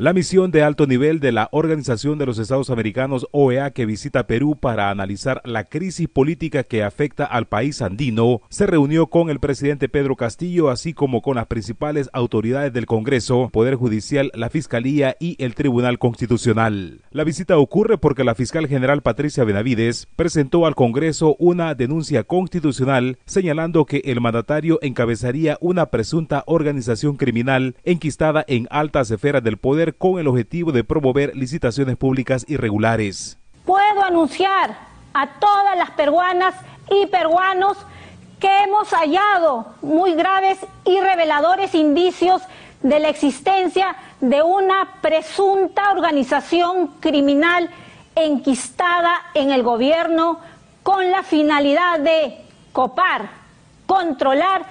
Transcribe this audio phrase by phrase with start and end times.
[0.00, 4.28] La misión de alto nivel de la Organización de los Estados Americanos OEA que visita
[4.28, 9.40] Perú para analizar la crisis política que afecta al país andino se reunió con el
[9.40, 15.16] presidente Pedro Castillo así como con las principales autoridades del Congreso, Poder Judicial, la Fiscalía
[15.18, 17.00] y el Tribunal Constitucional.
[17.10, 23.18] La visita ocurre porque la fiscal general Patricia Benavides presentó al Congreso una denuncia constitucional
[23.24, 29.87] señalando que el mandatario encabezaría una presunta organización criminal enquistada en altas esferas del poder
[29.94, 33.38] con el objetivo de promover licitaciones públicas irregulares.
[33.64, 34.76] Puedo anunciar
[35.14, 36.54] a todas las peruanas
[36.90, 37.76] y peruanos
[38.40, 42.42] que hemos hallado muy graves y reveladores indicios
[42.82, 47.68] de la existencia de una presunta organización criminal
[48.14, 50.38] enquistada en el gobierno
[50.82, 52.38] con la finalidad de
[52.72, 53.30] copar,
[53.86, 54.66] controlar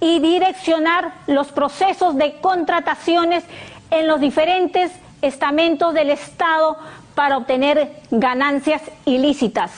[0.00, 3.44] y direccionar los procesos de contrataciones
[3.90, 4.92] en los diferentes
[5.22, 6.76] estamentos del Estado
[7.14, 9.72] para obtener ganancias ilícitas.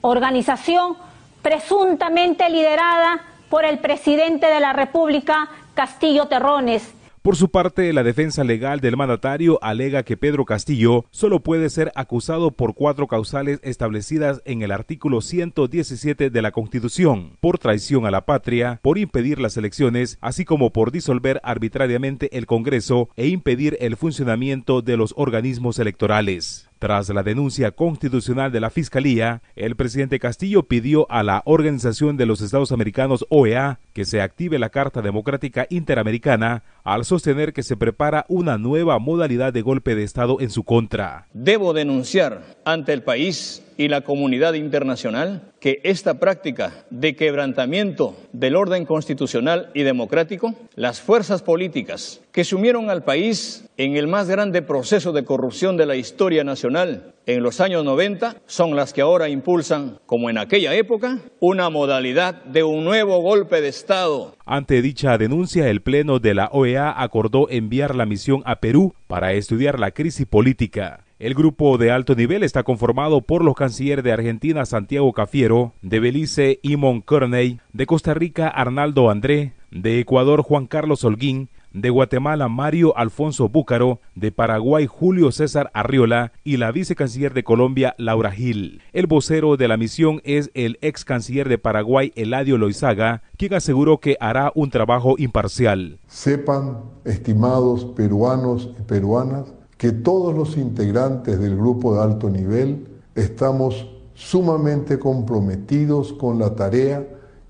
[0.00, 0.96] Organización
[1.42, 8.44] presuntamente liderada por el presidente de la República, Castillo Terrones, por su parte, la defensa
[8.44, 14.42] legal del mandatario alega que Pedro Castillo solo puede ser acusado por cuatro causales establecidas
[14.44, 19.56] en el artículo 117 de la Constitución, por traición a la patria, por impedir las
[19.56, 25.78] elecciones, así como por disolver arbitrariamente el Congreso e impedir el funcionamiento de los organismos
[25.78, 26.68] electorales.
[26.78, 32.26] Tras la denuncia constitucional de la Fiscalía, el presidente Castillo pidió a la Organización de
[32.26, 37.76] los Estados Americanos OEA que se active la Carta Democrática Interamericana al sostener que se
[37.76, 41.26] prepara una nueva modalidad de golpe de Estado en su contra.
[41.32, 48.54] Debo denunciar ante el país y la comunidad internacional que esta práctica de quebrantamiento del
[48.54, 54.62] orden constitucional y democrático, las fuerzas políticas que sumieron al país en el más grande
[54.62, 59.28] proceso de corrupción de la historia nacional en los años 90, son las que ahora
[59.28, 64.34] impulsan, como en aquella época, una modalidad de un nuevo golpe de Estado.
[64.44, 69.32] Ante dicha denuncia, el Pleno de la OEA acordó enviar la misión a Perú para
[69.32, 71.04] estudiar la crisis política.
[71.18, 76.00] El grupo de alto nivel está conformado por los cancilleres de Argentina Santiago Cafiero, de
[76.00, 82.48] Belice Imon Kearney, de Costa Rica Arnaldo André, de Ecuador Juan Carlos Holguín, de Guatemala
[82.48, 88.80] Mario Alfonso Búcaro, de Paraguay Julio César Arriola y la vicecanciller de Colombia Laura Gil.
[88.92, 93.98] El vocero de la misión es el ex canciller de Paraguay Eladio Loizaga, quien aseguró
[93.98, 95.98] que hará un trabajo imparcial.
[96.06, 102.86] Sepan, estimados peruanos y peruanas, que todos los integrantes del grupo de alto nivel
[103.16, 107.04] estamos sumamente comprometidos con la tarea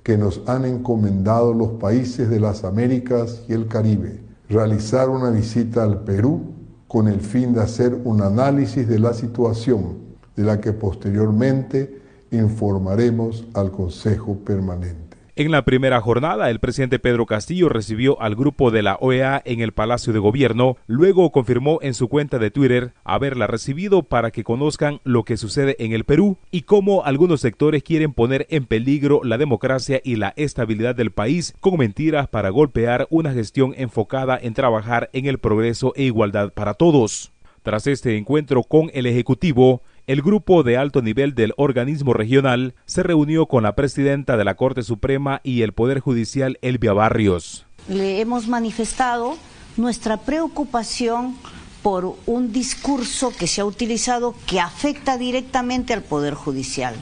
[0.05, 5.83] que nos han encomendado los países de las Américas y el Caribe, realizar una visita
[5.83, 6.53] al Perú
[6.87, 9.97] con el fin de hacer un análisis de la situación,
[10.37, 15.14] de la que posteriormente informaremos al Consejo Permanente.
[15.37, 19.63] En la primera jornada, el presidente Pedro Castillo recibió al grupo de la OEA en
[19.63, 24.45] el Palacio de Gobierno, luego confirmó en su cuenta de Twitter haberla recibido para que
[24.45, 29.23] conozcan lo que sucede en el Perú y cómo algunos sectores quieren poner en peligro
[29.25, 34.55] la democracia y la estabilidad del país con mentiras para golpear una gestión enfocada en
[34.55, 37.33] trabajar en el progreso e igualdad para todos.
[37.65, 43.03] Tras este encuentro con el Ejecutivo, el grupo de alto nivel del organismo regional se
[43.03, 47.67] reunió con la presidenta de la Corte Suprema y el Poder Judicial, Elvia Barrios.
[47.89, 49.37] Le hemos manifestado
[49.77, 51.37] nuestra preocupación
[51.83, 56.95] por un discurso que se ha utilizado que afecta directamente al Poder Judicial.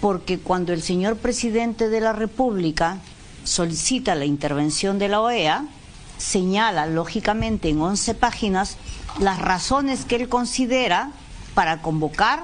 [0.00, 2.98] Porque cuando el señor presidente de la República
[3.44, 5.66] solicita la intervención de la OEA,
[6.18, 8.76] señala lógicamente en 11 páginas
[9.20, 11.10] las razones que él considera
[11.54, 12.40] para convocar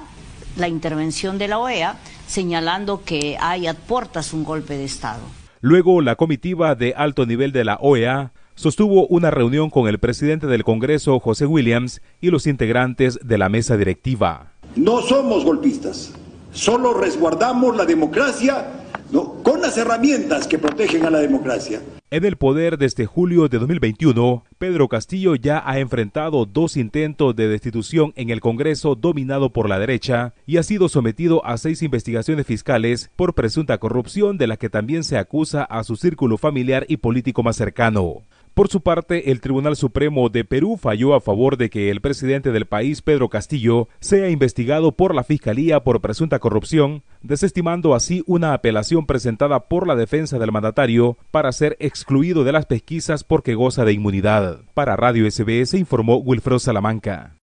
[0.57, 1.97] la intervención de la OEA,
[2.27, 5.21] señalando que hay a puertas un golpe de Estado.
[5.61, 10.47] Luego, la comitiva de alto nivel de la OEA sostuvo una reunión con el presidente
[10.47, 14.53] del Congreso, José Williams, y los integrantes de la mesa directiva.
[14.75, 16.13] No somos golpistas,
[16.51, 18.80] solo resguardamos la democracia
[19.11, 21.81] con las herramientas que protegen a la democracia.
[22.09, 27.47] En el poder desde julio de 2021, Pedro Castillo ya ha enfrentado dos intentos de
[27.47, 32.45] destitución en el Congreso dominado por la derecha y ha sido sometido a seis investigaciones
[32.45, 36.97] fiscales por presunta corrupción de la que también se acusa a su círculo familiar y
[36.97, 38.23] político más cercano.
[38.53, 42.51] Por su parte, el Tribunal Supremo de Perú falló a favor de que el presidente
[42.51, 48.53] del país, Pedro Castillo, sea investigado por la Fiscalía por presunta corrupción, desestimando así una
[48.53, 53.85] apelación presentada por la defensa del mandatario para ser excluido de las pesquisas porque goza
[53.85, 54.61] de inmunidad.
[54.73, 57.37] Para Radio SBS informó Wilfredo Salamanca.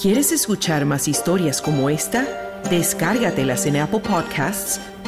[0.00, 2.24] ¿Quieres escuchar más historias como esta?
[2.70, 4.80] Descárgatelas en Apple Podcasts,